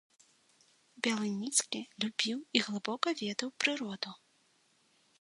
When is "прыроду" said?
3.67-4.11